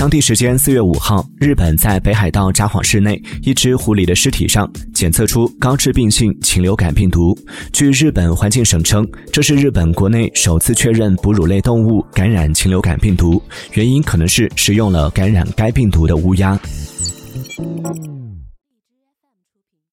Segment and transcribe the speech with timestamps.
[0.00, 7.36] 当地时间四月五号日本在北海道札幌市内一只狐狸的尸体上检测出高致病性禽流感病毒。
[7.70, 13.42] 据日本环境省称这是日本国内首次确认哺乳类动物感染禽流感病毒
[13.72, 16.58] 原因可能是食用了感染该病毒的乌鸦。